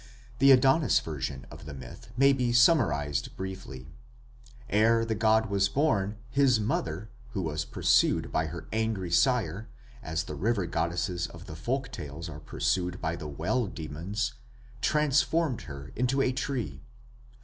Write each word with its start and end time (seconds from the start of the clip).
The 0.39 0.49
Adonis 0.51 0.99
version 0.99 1.45
of 1.51 1.65
the 1.65 1.75
myth 1.75 2.09
may 2.17 2.33
be 2.33 2.51
summarized 2.53 3.35
briefly. 3.37 3.85
Ere 4.67 5.05
the 5.05 5.13
god 5.13 5.51
was 5.51 5.69
born, 5.69 6.17
his 6.31 6.59
mother, 6.59 7.11
who 7.33 7.43
was 7.43 7.65
pursued 7.65 8.31
by 8.31 8.47
her 8.47 8.67
angry 8.73 9.11
sire, 9.11 9.69
as 10.01 10.23
the 10.23 10.33
river 10.33 10.65
goddesses 10.65 11.27
of 11.27 11.45
the 11.45 11.55
folk 11.55 11.91
tales 11.91 12.29
are 12.29 12.39
pursued 12.39 12.99
by 12.99 13.15
the 13.15 13.27
well 13.27 13.67
demons, 13.67 14.33
transformed 14.81 15.61
herself 15.69 15.91
into 15.95 16.19
a 16.19 16.31
tree. 16.31 16.81